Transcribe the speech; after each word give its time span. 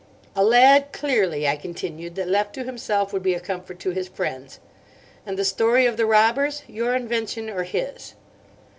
"A 0.35 0.43
lad, 0.43 0.91
clearly," 0.93 1.47
I 1.47 1.55
continued, 1.55 2.15
"that 2.15 2.27
left 2.27 2.55
to 2.55 2.63
himself 2.63 3.13
would 3.13 3.21
be 3.21 3.35
a 3.35 3.39
comfort 3.39 3.77
to 3.81 3.91
his 3.91 4.07
friends. 4.07 4.59
And 5.27 5.37
the 5.37 5.45
story 5.45 5.85
of 5.85 5.95
the 5.95 6.07
robbers—your 6.07 6.95
invention 6.95 7.51
or 7.51 7.61
his?" 7.61 8.15